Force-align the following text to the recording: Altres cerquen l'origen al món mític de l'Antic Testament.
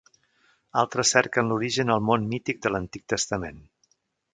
Altres 0.83 1.11
cerquen 1.17 1.51
l'origen 1.53 1.95
al 1.97 2.03
món 2.09 2.27
mític 2.35 2.67
de 2.67 2.77
l'Antic 2.77 3.09
Testament. 3.15 3.67